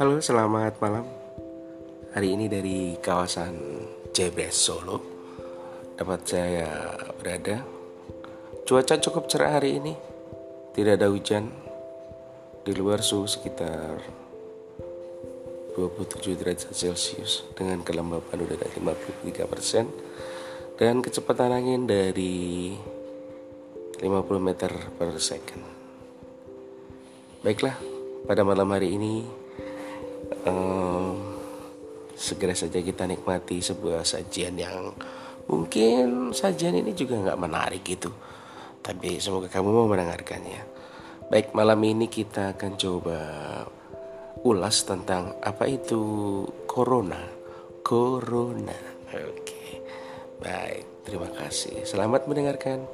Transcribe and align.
Halo, 0.00 0.16
selamat 0.16 0.80
malam. 0.80 1.04
Hari 2.16 2.32
ini 2.32 2.48
dari 2.48 2.96
kawasan 3.04 3.52
Jebres 4.16 4.56
Solo 4.56 4.96
tempat 5.92 6.24
saya 6.24 6.96
berada. 7.20 7.60
Cuaca 8.64 8.96
cukup 8.96 9.28
cerah 9.28 9.60
hari 9.60 9.76
ini. 9.76 9.92
Tidak 10.72 10.96
ada 10.96 11.12
hujan. 11.12 11.52
Di 12.64 12.72
luar 12.72 13.04
suhu 13.04 13.28
sekitar 13.28 14.00
27 15.76 16.32
derajat 16.32 16.72
Celcius 16.72 17.44
dengan 17.52 17.84
kelembapan 17.84 18.40
udara 18.40 18.72
53% 18.72 20.80
dan 20.80 21.04
kecepatan 21.04 21.52
angin 21.52 21.84
dari 21.84 22.72
50 24.00 24.08
meter 24.40 24.72
per 24.96 25.12
second. 25.20 25.60
Baiklah, 27.44 27.76
pada 28.24 28.40
malam 28.48 28.72
hari 28.72 28.96
ini 28.96 29.39
um, 30.46 31.36
segera 32.14 32.52
saja 32.52 32.80
kita 32.84 33.08
nikmati 33.08 33.64
sebuah 33.64 34.04
sajian 34.04 34.60
yang 34.60 34.92
mungkin 35.48 36.30
sajian 36.36 36.76
ini 36.76 36.92
juga 36.92 37.16
nggak 37.18 37.40
menarik 37.40 37.82
gitu. 37.82 38.12
Tapi 38.80 39.20
semoga 39.20 39.48
kamu 39.48 39.68
mau 39.72 39.88
mendengarkannya. 39.88 40.62
Baik 41.30 41.52
malam 41.56 41.80
ini 41.84 42.10
kita 42.10 42.56
akan 42.56 42.72
coba 42.74 43.18
ulas 44.44 44.76
tentang 44.84 45.36
apa 45.40 45.64
itu 45.68 46.00
corona. 46.64 47.20
Corona. 47.84 48.78
Oke. 49.10 49.84
Baik 50.40 51.04
terima 51.04 51.28
kasih. 51.32 51.84
Selamat 51.84 52.24
mendengarkan 52.24 52.84